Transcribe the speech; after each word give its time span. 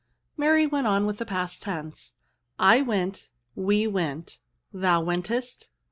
Mary 0.35 0.65
went 0.65 0.87
on 0.87 1.05
with 1.05 1.19
the 1.19 1.27
past 1.27 1.61
tense." 1.61 2.13
I 2.73 2.81
went. 2.81 3.29
We 3.55 3.85
went. 3.85 4.39
Thou 4.73 4.99
wentest. 5.01 5.69